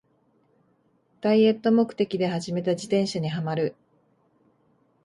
[1.21, 3.75] ダイエット目的で始めた自転車にハマる